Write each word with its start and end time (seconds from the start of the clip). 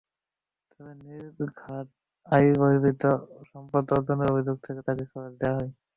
তবে 0.71 0.91
জ্ঞাত 1.49 1.87
আয়বহির্ভূত 2.25 3.03
সম্পদ 3.51 3.85
অর্জনের 3.95 4.31
অভিযোগ 4.31 4.57
থেকে 4.65 4.81
তাঁকে 4.87 5.03
খালাস 5.11 5.33
দেওয়া 5.41 5.57
হয়। 5.57 5.71